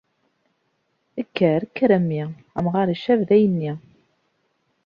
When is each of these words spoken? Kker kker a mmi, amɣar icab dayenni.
Kker 1.27 1.61
kker 1.67 1.91
a 1.97 1.99
mmi, 2.01 2.23
amɣar 2.57 2.87
icab 2.93 3.19
dayenni. 3.29 3.71